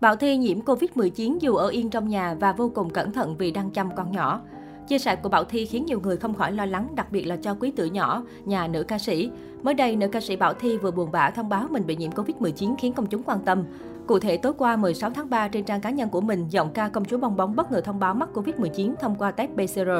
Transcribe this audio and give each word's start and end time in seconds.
Bảo 0.00 0.16
Thi 0.16 0.36
nhiễm 0.36 0.60
Covid-19 0.60 1.38
dù 1.40 1.54
ở 1.54 1.68
yên 1.68 1.90
trong 1.90 2.08
nhà 2.08 2.36
và 2.40 2.52
vô 2.52 2.70
cùng 2.74 2.90
cẩn 2.90 3.12
thận 3.12 3.36
vì 3.38 3.50
đang 3.50 3.70
chăm 3.70 3.96
con 3.96 4.12
nhỏ. 4.12 4.40
Chia 4.88 4.98
sẻ 4.98 5.16
của 5.16 5.28
Bảo 5.28 5.44
Thi 5.44 5.66
khiến 5.66 5.84
nhiều 5.86 6.00
người 6.00 6.16
không 6.16 6.34
khỏi 6.34 6.52
lo 6.52 6.66
lắng, 6.66 6.88
đặc 6.94 7.12
biệt 7.12 7.24
là 7.24 7.36
cho 7.36 7.54
quý 7.60 7.70
tử 7.70 7.84
nhỏ, 7.84 8.22
nhà 8.44 8.66
nữ 8.66 8.82
ca 8.82 8.98
sĩ. 8.98 9.30
Mới 9.62 9.74
đây, 9.74 9.96
nữ 9.96 10.08
ca 10.08 10.20
sĩ 10.20 10.36
Bảo 10.36 10.54
Thi 10.54 10.78
vừa 10.78 10.90
buồn 10.90 11.12
bã 11.12 11.30
thông 11.30 11.48
báo 11.48 11.66
mình 11.70 11.86
bị 11.86 11.96
nhiễm 11.96 12.10
Covid-19 12.10 12.74
khiến 12.78 12.92
công 12.92 13.06
chúng 13.06 13.22
quan 13.22 13.38
tâm. 13.44 13.64
Cụ 14.06 14.18
thể, 14.18 14.36
tối 14.36 14.52
qua 14.58 14.76
16 14.76 15.10
tháng 15.10 15.30
3 15.30 15.48
trên 15.48 15.64
trang 15.64 15.80
cá 15.80 15.90
nhân 15.90 16.08
của 16.08 16.20
mình, 16.20 16.46
giọng 16.50 16.72
ca 16.72 16.88
công 16.88 17.04
chúa 17.04 17.18
bong 17.18 17.36
bóng 17.36 17.56
bất 17.56 17.72
ngờ 17.72 17.80
thông 17.80 17.98
báo 17.98 18.14
mắc 18.14 18.28
Covid-19 18.34 18.94
thông 19.00 19.14
qua 19.14 19.30
test 19.30 19.50
PCR. 19.50 19.90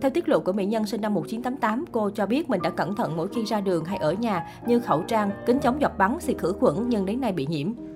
Theo 0.00 0.10
tiết 0.10 0.28
lộ 0.28 0.40
của 0.40 0.52
mỹ 0.52 0.66
nhân 0.66 0.86
sinh 0.86 1.00
năm 1.00 1.14
1988, 1.14 1.84
cô 1.92 2.10
cho 2.10 2.26
biết 2.26 2.50
mình 2.50 2.62
đã 2.62 2.70
cẩn 2.70 2.94
thận 2.94 3.16
mỗi 3.16 3.28
khi 3.28 3.44
ra 3.44 3.60
đường 3.60 3.84
hay 3.84 3.98
ở 3.98 4.12
nhà 4.12 4.46
như 4.66 4.80
khẩu 4.80 5.02
trang, 5.02 5.30
kính 5.46 5.58
chống 5.58 5.80
giọt 5.80 5.92
bắn, 5.98 6.20
xịt 6.20 6.38
khử 6.38 6.52
khuẩn 6.52 6.74
nhưng 6.88 7.06
đến 7.06 7.20
nay 7.20 7.32
bị 7.32 7.46
nhiễm. 7.46 7.89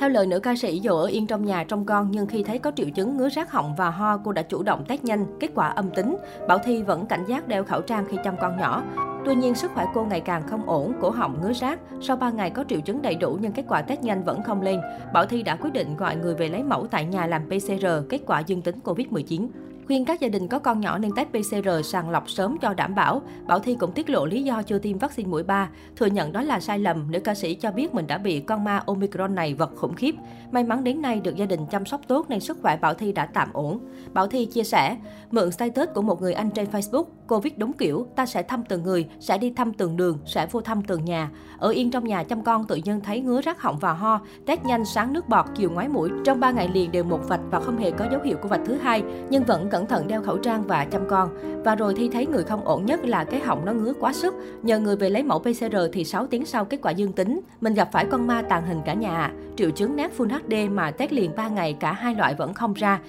Theo 0.00 0.08
lời 0.08 0.26
nữ 0.26 0.40
ca 0.40 0.56
sĩ, 0.56 0.78
dù 0.78 0.92
ở 0.92 1.06
yên 1.06 1.26
trong 1.26 1.44
nhà 1.44 1.64
trong 1.64 1.84
con 1.84 2.10
nhưng 2.10 2.26
khi 2.26 2.42
thấy 2.42 2.58
có 2.58 2.72
triệu 2.76 2.90
chứng 2.90 3.16
ngứa 3.16 3.28
rát 3.28 3.50
họng 3.50 3.74
và 3.76 3.90
ho, 3.90 4.16
cô 4.24 4.32
đã 4.32 4.42
chủ 4.42 4.62
động 4.62 4.84
test 4.88 5.04
nhanh, 5.04 5.26
kết 5.40 5.50
quả 5.54 5.68
âm 5.68 5.90
tính. 5.90 6.16
Bảo 6.48 6.58
Thi 6.58 6.82
vẫn 6.82 7.06
cảnh 7.06 7.24
giác 7.24 7.48
đeo 7.48 7.64
khẩu 7.64 7.80
trang 7.80 8.04
khi 8.10 8.16
chăm 8.24 8.34
con 8.40 8.56
nhỏ. 8.56 8.82
Tuy 9.24 9.34
nhiên, 9.34 9.54
sức 9.54 9.70
khỏe 9.74 9.86
cô 9.94 10.04
ngày 10.04 10.20
càng 10.20 10.42
không 10.46 10.68
ổn, 10.68 10.92
cổ 11.00 11.10
họng 11.10 11.40
ngứa 11.42 11.52
rát. 11.52 11.80
Sau 12.00 12.16
3 12.16 12.30
ngày 12.30 12.50
có 12.50 12.64
triệu 12.68 12.80
chứng 12.80 13.02
đầy 13.02 13.14
đủ 13.14 13.38
nhưng 13.40 13.52
kết 13.52 13.64
quả 13.68 13.82
test 13.82 14.00
nhanh 14.00 14.24
vẫn 14.24 14.42
không 14.42 14.62
lên. 14.62 14.80
Bảo 15.12 15.26
Thi 15.26 15.42
đã 15.42 15.56
quyết 15.56 15.72
định 15.72 15.96
gọi 15.96 16.16
người 16.16 16.34
về 16.34 16.48
lấy 16.48 16.62
mẫu 16.62 16.86
tại 16.86 17.04
nhà 17.04 17.26
làm 17.26 17.46
PCR, 17.46 17.86
kết 18.08 18.20
quả 18.26 18.40
dương 18.40 18.62
tính 18.62 18.76
Covid-19 18.84 19.48
khuyên 19.90 20.04
các 20.04 20.20
gia 20.20 20.28
đình 20.28 20.48
có 20.48 20.58
con 20.58 20.80
nhỏ 20.80 20.98
nên 20.98 21.10
test 21.16 21.28
PCR 21.28 21.68
sàng 21.84 22.10
lọc 22.10 22.30
sớm 22.30 22.58
cho 22.58 22.74
đảm 22.74 22.94
bảo. 22.94 23.22
Bảo 23.46 23.58
Thi 23.58 23.74
cũng 23.74 23.92
tiết 23.92 24.10
lộ 24.10 24.26
lý 24.26 24.42
do 24.42 24.62
chưa 24.62 24.78
tiêm 24.78 24.98
vaccine 24.98 25.28
mũi 25.28 25.42
3, 25.42 25.68
thừa 25.96 26.06
nhận 26.06 26.32
đó 26.32 26.42
là 26.42 26.60
sai 26.60 26.78
lầm. 26.78 27.10
Nữ 27.10 27.20
ca 27.20 27.34
sĩ 27.34 27.54
cho 27.54 27.72
biết 27.72 27.94
mình 27.94 28.06
đã 28.06 28.18
bị 28.18 28.40
con 28.40 28.64
ma 28.64 28.82
Omicron 28.86 29.34
này 29.34 29.54
vật 29.54 29.70
khủng 29.76 29.94
khiếp. 29.94 30.14
May 30.50 30.64
mắn 30.64 30.84
đến 30.84 31.02
nay 31.02 31.20
được 31.20 31.36
gia 31.36 31.46
đình 31.46 31.66
chăm 31.70 31.86
sóc 31.86 32.00
tốt 32.06 32.26
nên 32.28 32.40
sức 32.40 32.58
khỏe 32.62 32.76
Bảo 32.76 32.94
Thi 32.94 33.12
đã 33.12 33.26
tạm 33.26 33.48
ổn. 33.52 33.80
Bảo 34.12 34.26
Thi 34.26 34.46
chia 34.46 34.64
sẻ, 34.64 34.96
mượn 35.30 35.50
status 35.50 35.88
của 35.94 36.02
một 36.02 36.22
người 36.22 36.32
anh 36.32 36.50
trên 36.50 36.66
Facebook, 36.72 37.04
Covid 37.28 37.52
đúng 37.56 37.72
kiểu, 37.72 38.06
ta 38.16 38.26
sẽ 38.26 38.42
thăm 38.42 38.62
từng 38.68 38.82
người, 38.82 39.08
sẽ 39.20 39.38
đi 39.38 39.50
thăm 39.50 39.72
từng 39.72 39.96
đường, 39.96 40.18
sẽ 40.26 40.46
vô 40.50 40.60
thăm 40.60 40.82
từng 40.82 41.04
nhà. 41.04 41.30
Ở 41.58 41.70
yên 41.70 41.90
trong 41.90 42.04
nhà 42.04 42.22
chăm 42.22 42.42
con 42.42 42.66
tự 42.66 42.76
nhiên 42.84 43.00
thấy 43.00 43.20
ngứa 43.20 43.40
rác 43.40 43.62
họng 43.62 43.78
và 43.78 43.92
ho, 43.92 44.20
test 44.46 44.64
nhanh 44.64 44.84
sáng 44.84 45.12
nước 45.12 45.28
bọt, 45.28 45.46
chiều 45.56 45.70
ngoái 45.70 45.88
mũi. 45.88 46.10
Trong 46.24 46.40
3 46.40 46.50
ngày 46.50 46.68
liền 46.74 46.92
đều 46.92 47.04
một 47.04 47.20
vạch 47.28 47.40
và 47.50 47.60
không 47.60 47.78
hề 47.78 47.90
có 47.90 48.08
dấu 48.10 48.20
hiệu 48.24 48.36
của 48.42 48.48
vạch 48.48 48.60
thứ 48.66 48.74
hai, 48.74 49.02
nhưng 49.30 49.44
vẫn 49.44 49.68
cẩn 49.70 49.79
cẩn 49.80 49.88
thận 49.88 50.08
đeo 50.08 50.22
khẩu 50.22 50.38
trang 50.38 50.62
và 50.66 50.84
chăm 50.84 51.08
con. 51.08 51.28
Và 51.64 51.74
rồi 51.74 51.94
Thi 51.94 52.08
thấy 52.12 52.26
người 52.26 52.44
không 52.44 52.64
ổn 52.64 52.86
nhất 52.86 53.04
là 53.04 53.24
cái 53.24 53.40
họng 53.40 53.64
nó 53.64 53.72
ngứa 53.72 53.92
quá 54.00 54.12
sức. 54.12 54.34
Nhờ 54.62 54.78
người 54.78 54.96
về 54.96 55.08
lấy 55.08 55.22
mẫu 55.22 55.38
PCR 55.38 55.76
thì 55.92 56.04
6 56.04 56.26
tiếng 56.26 56.46
sau 56.46 56.64
kết 56.64 56.78
quả 56.82 56.92
dương 56.92 57.12
tính. 57.12 57.40
Mình 57.60 57.74
gặp 57.74 57.88
phải 57.92 58.06
con 58.10 58.26
ma 58.26 58.42
tàn 58.48 58.66
hình 58.66 58.80
cả 58.84 58.94
nhà. 58.94 59.32
Triệu 59.56 59.70
chứng 59.70 59.96
nát 59.96 60.12
Full 60.18 60.28
HD 60.28 60.70
mà 60.72 60.90
test 60.90 61.12
liền 61.12 61.30
3 61.36 61.48
ngày 61.48 61.76
cả 61.80 61.92
hai 61.92 62.14
loại 62.14 62.34
vẫn 62.34 62.54
không 62.54 62.74
ra. 62.74 63.00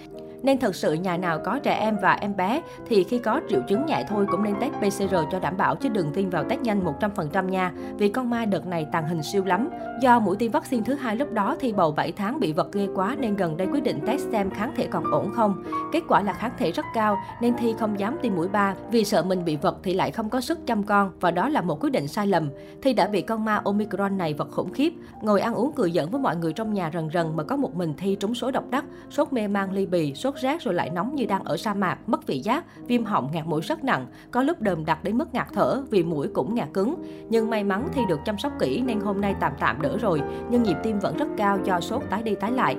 Nên 0.43 0.59
thật 0.59 0.75
sự 0.75 0.93
nhà 0.93 1.17
nào 1.17 1.39
có 1.45 1.59
trẻ 1.59 1.73
em 1.73 1.97
và 2.01 2.13
em 2.13 2.35
bé 2.35 2.61
thì 2.87 3.03
khi 3.03 3.19
có 3.19 3.41
triệu 3.49 3.61
chứng 3.67 3.85
nhẹ 3.85 4.05
thôi 4.09 4.25
cũng 4.31 4.43
nên 4.43 4.55
test 4.59 4.73
PCR 4.73 5.15
cho 5.31 5.39
đảm 5.39 5.57
bảo 5.57 5.75
chứ 5.75 5.89
đừng 5.89 6.11
tin 6.13 6.29
vào 6.29 6.43
test 6.43 6.61
nhanh 6.61 6.83
100% 6.99 7.45
nha. 7.49 7.71
Vì 7.97 8.09
con 8.09 8.29
ma 8.29 8.45
đợt 8.45 8.65
này 8.65 8.87
tàn 8.91 9.07
hình 9.07 9.23
siêu 9.23 9.45
lắm. 9.45 9.69
Do 10.01 10.19
mũi 10.19 10.35
tiêm 10.35 10.51
vaccine 10.51 10.83
thứ 10.85 10.93
hai 10.93 11.15
lúc 11.15 11.31
đó 11.31 11.55
thì 11.59 11.73
bầu 11.73 11.91
7 11.91 12.11
tháng 12.11 12.39
bị 12.39 12.53
vật 12.53 12.73
ghê 12.73 12.87
quá 12.95 13.15
nên 13.19 13.35
gần 13.35 13.57
đây 13.57 13.67
quyết 13.71 13.83
định 13.83 13.99
test 14.07 14.31
xem 14.31 14.49
kháng 14.49 14.73
thể 14.75 14.87
còn 14.91 15.11
ổn 15.11 15.31
không. 15.33 15.63
Kết 15.93 16.01
quả 16.07 16.21
là 16.21 16.33
kháng 16.33 16.51
thể 16.57 16.71
rất 16.71 16.85
cao 16.95 17.17
nên 17.41 17.53
Thi 17.57 17.73
không 17.79 17.99
dám 17.99 18.17
tiêm 18.21 18.35
mũi 18.35 18.47
3 18.47 18.75
vì 18.91 19.03
sợ 19.03 19.23
mình 19.23 19.45
bị 19.45 19.55
vật 19.55 19.77
thì 19.83 19.93
lại 19.93 20.11
không 20.11 20.29
có 20.29 20.41
sức 20.41 20.59
chăm 20.65 20.83
con 20.83 21.11
và 21.19 21.31
đó 21.31 21.49
là 21.49 21.61
một 21.61 21.83
quyết 21.83 21.89
định 21.89 22.07
sai 22.07 22.27
lầm. 22.27 22.49
Thi 22.81 22.93
đã 22.93 23.07
bị 23.07 23.21
con 23.21 23.45
ma 23.45 23.61
Omicron 23.63 24.17
này 24.17 24.33
vật 24.33 24.51
khủng 24.51 24.73
khiếp. 24.73 24.93
Ngồi 25.21 25.41
ăn 25.41 25.53
uống 25.53 25.71
cười 25.75 25.91
giỡn 25.91 26.09
với 26.09 26.21
mọi 26.21 26.35
người 26.35 26.53
trong 26.53 26.73
nhà 26.73 26.91
rần 26.93 27.09
rần 27.13 27.35
mà 27.35 27.43
có 27.43 27.55
một 27.55 27.75
mình 27.75 27.93
Thi 27.97 28.17
trúng 28.19 28.35
số 28.35 28.51
độc 28.51 28.63
đắc, 28.69 28.85
sốt 29.09 29.33
mê 29.33 29.47
mang 29.47 29.71
ly 29.71 29.85
bì, 29.85 30.13
sốt 30.13 30.30
sốt 30.31 30.39
rét 30.41 30.61
rồi 30.61 30.73
lại 30.73 30.89
nóng 30.89 31.15
như 31.15 31.25
đang 31.25 31.43
ở 31.43 31.57
sa 31.57 31.73
mạc, 31.73 31.97
mất 32.09 32.27
vị 32.27 32.39
giác, 32.39 32.65
viêm 32.87 33.05
họng, 33.05 33.29
ngạt 33.33 33.47
mũi 33.47 33.61
rất 33.61 33.83
nặng, 33.83 34.05
có 34.31 34.43
lúc 34.43 34.61
đờm 34.61 34.85
đặc 34.85 35.03
đến 35.03 35.17
mức 35.17 35.33
ngạt 35.33 35.47
thở 35.53 35.81
vì 35.89 36.03
mũi 36.03 36.27
cũng 36.33 36.55
ngạt 36.55 36.67
cứng. 36.73 36.95
Nhưng 37.29 37.49
may 37.49 37.63
mắn 37.63 37.87
thì 37.93 38.01
được 38.09 38.19
chăm 38.25 38.37
sóc 38.37 38.51
kỹ 38.59 38.81
nên 38.81 38.99
hôm 38.99 39.21
nay 39.21 39.35
tạm 39.39 39.53
tạm 39.59 39.81
đỡ 39.81 39.97
rồi, 39.97 40.21
nhưng 40.49 40.63
nhịp 40.63 40.77
tim 40.83 40.99
vẫn 40.99 41.17
rất 41.17 41.27
cao 41.37 41.59
do 41.63 41.79
sốt 41.79 42.01
tái 42.09 42.23
đi 42.23 42.35
tái 42.35 42.51
lại. 42.51 42.75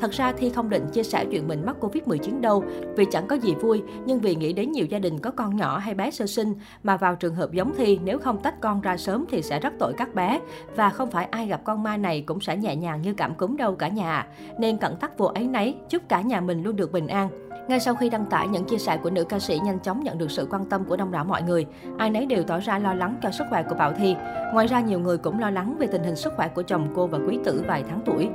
Thật 0.00 0.10
ra 0.10 0.32
Thi 0.32 0.50
không 0.50 0.70
định 0.70 0.86
chia 0.92 1.02
sẻ 1.02 1.24
chuyện 1.30 1.48
mình 1.48 1.66
mắc 1.66 1.76
Covid-19 1.80 2.40
đâu, 2.40 2.64
vì 2.96 3.04
chẳng 3.10 3.26
có 3.26 3.36
gì 3.36 3.54
vui, 3.54 3.82
nhưng 4.06 4.20
vì 4.20 4.34
nghĩ 4.34 4.52
đến 4.52 4.72
nhiều 4.72 4.86
gia 4.86 4.98
đình 4.98 5.18
có 5.18 5.30
con 5.30 5.56
nhỏ 5.56 5.78
hay 5.78 5.94
bé 5.94 6.10
sơ 6.10 6.26
sinh 6.26 6.54
mà 6.82 6.96
vào 6.96 7.16
trường 7.16 7.34
hợp 7.34 7.52
giống 7.52 7.74
Thi 7.76 7.98
nếu 8.04 8.18
không 8.18 8.42
tách 8.42 8.60
con 8.60 8.80
ra 8.80 8.96
sớm 8.96 9.24
thì 9.30 9.42
sẽ 9.42 9.60
rất 9.60 9.72
tội 9.78 9.92
các 9.96 10.14
bé 10.14 10.40
và 10.76 10.90
không 10.90 11.10
phải 11.10 11.24
ai 11.30 11.46
gặp 11.46 11.60
con 11.64 11.82
ma 11.82 11.96
này 11.96 12.20
cũng 12.26 12.40
sẽ 12.40 12.56
nhẹ 12.56 12.76
nhàng 12.76 13.02
như 13.02 13.14
cảm 13.14 13.34
cúm 13.34 13.56
đâu 13.56 13.74
cả 13.74 13.88
nhà. 13.88 14.26
Nên 14.58 14.76
cẩn 14.76 14.96
tắc 14.96 15.18
vô 15.18 15.26
ấy 15.26 15.46
nấy, 15.46 15.74
chúc 15.88 16.08
cả 16.08 16.20
nhà 16.20 16.40
mình 16.40 16.62
luôn 16.62 16.76
được 16.76 16.92
bình 16.92 17.06
an. 17.06 17.28
Ngay 17.68 17.80
sau 17.80 17.94
khi 17.94 18.10
đăng 18.10 18.26
tải 18.26 18.48
những 18.48 18.64
chia 18.64 18.78
sẻ 18.78 18.96
của 18.96 19.10
nữ 19.10 19.24
ca 19.24 19.38
sĩ 19.38 19.58
nhanh 19.64 19.78
chóng 19.78 20.04
nhận 20.04 20.18
được 20.18 20.30
sự 20.30 20.46
quan 20.50 20.64
tâm 20.64 20.84
của 20.84 20.96
đông 20.96 21.12
đảo 21.12 21.24
mọi 21.24 21.42
người, 21.42 21.66
ai 21.98 22.10
nấy 22.10 22.26
đều 22.26 22.42
tỏ 22.42 22.60
ra 22.60 22.78
lo 22.78 22.94
lắng 22.94 23.16
cho 23.22 23.30
sức 23.30 23.44
khỏe 23.50 23.62
của 23.62 23.74
Bảo 23.74 23.92
Thi. 23.92 24.16
Ngoài 24.52 24.66
ra 24.66 24.80
nhiều 24.80 25.00
người 25.00 25.18
cũng 25.18 25.38
lo 25.38 25.50
lắng 25.50 25.76
về 25.78 25.86
tình 25.86 26.02
hình 26.02 26.16
sức 26.16 26.32
khỏe 26.36 26.48
của 26.48 26.62
chồng 26.62 26.88
cô 26.94 27.06
và 27.06 27.18
quý 27.28 27.38
tử 27.44 27.64
vài 27.68 27.84
tháng 27.88 28.00
tuổi. 28.06 28.28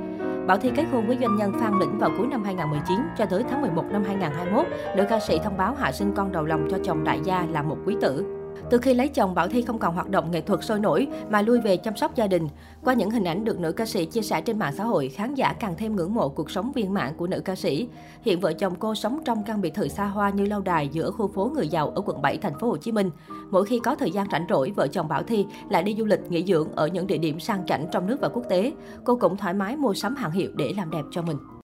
Bảo 0.50 0.58
Thi 0.58 0.70
kết 0.76 0.84
hôn 0.92 1.06
với 1.06 1.18
doanh 1.20 1.36
nhân 1.36 1.52
Phan 1.60 1.78
Lĩnh 1.78 1.98
vào 1.98 2.10
cuối 2.18 2.26
năm 2.26 2.44
2019 2.44 2.96
cho 3.18 3.26
tới 3.26 3.44
tháng 3.50 3.60
11 3.60 3.84
năm 3.90 4.04
2021, 4.04 4.66
nữ 4.96 5.04
ca 5.10 5.20
sĩ 5.20 5.38
thông 5.44 5.56
báo 5.56 5.74
hạ 5.74 5.92
sinh 5.92 6.12
con 6.16 6.32
đầu 6.32 6.44
lòng 6.44 6.68
cho 6.70 6.78
chồng 6.84 7.04
đại 7.04 7.20
gia 7.24 7.46
là 7.50 7.62
một 7.62 7.76
quý 7.86 7.96
tử. 8.00 8.39
Từ 8.70 8.78
khi 8.78 8.94
lấy 8.94 9.08
chồng, 9.08 9.34
Bảo 9.34 9.48
Thi 9.48 9.62
không 9.62 9.78
còn 9.78 9.94
hoạt 9.94 10.10
động 10.10 10.30
nghệ 10.30 10.40
thuật 10.40 10.64
sôi 10.64 10.80
nổi 10.80 11.08
mà 11.30 11.42
lui 11.42 11.60
về 11.60 11.76
chăm 11.76 11.96
sóc 11.96 12.14
gia 12.14 12.26
đình. 12.26 12.48
Qua 12.84 12.94
những 12.94 13.10
hình 13.10 13.24
ảnh 13.24 13.44
được 13.44 13.60
nữ 13.60 13.72
ca 13.72 13.86
sĩ 13.86 14.04
chia 14.04 14.22
sẻ 14.22 14.40
trên 14.40 14.58
mạng 14.58 14.74
xã 14.76 14.84
hội, 14.84 15.08
khán 15.08 15.34
giả 15.34 15.52
càng 15.52 15.74
thêm 15.78 15.96
ngưỡng 15.96 16.14
mộ 16.14 16.28
cuộc 16.28 16.50
sống 16.50 16.72
viên 16.72 16.94
mãn 16.94 17.16
của 17.16 17.26
nữ 17.26 17.40
ca 17.40 17.54
sĩ. 17.54 17.88
Hiện 18.22 18.40
vợ 18.40 18.52
chồng 18.52 18.74
cô 18.78 18.94
sống 18.94 19.20
trong 19.24 19.42
căn 19.44 19.60
biệt 19.60 19.74
thự 19.74 19.88
xa 19.88 20.06
hoa 20.06 20.30
như 20.30 20.44
lâu 20.44 20.60
đài 20.60 20.88
giữa 20.88 21.10
khu 21.10 21.28
phố 21.28 21.50
người 21.54 21.68
giàu 21.68 21.90
ở 21.90 22.02
quận 22.06 22.22
7 22.22 22.38
thành 22.38 22.58
phố 22.58 22.68
Hồ 22.68 22.76
Chí 22.76 22.92
Minh. 22.92 23.10
Mỗi 23.50 23.64
khi 23.64 23.80
có 23.80 23.94
thời 23.94 24.10
gian 24.10 24.26
rảnh 24.32 24.46
rỗi, 24.48 24.72
vợ 24.76 24.86
chồng 24.86 25.08
Bảo 25.08 25.22
Thi 25.22 25.46
lại 25.70 25.82
đi 25.82 25.94
du 25.98 26.04
lịch 26.04 26.30
nghỉ 26.30 26.44
dưỡng 26.44 26.68
ở 26.76 26.86
những 26.86 27.06
địa 27.06 27.18
điểm 27.18 27.40
sang 27.40 27.66
chảnh 27.66 27.86
trong 27.92 28.06
nước 28.06 28.16
và 28.20 28.28
quốc 28.28 28.44
tế. 28.48 28.72
Cô 29.04 29.16
cũng 29.16 29.36
thoải 29.36 29.54
mái 29.54 29.76
mua 29.76 29.94
sắm 29.94 30.16
hàng 30.16 30.30
hiệu 30.30 30.50
để 30.54 30.72
làm 30.76 30.90
đẹp 30.90 31.04
cho 31.10 31.22
mình. 31.22 31.36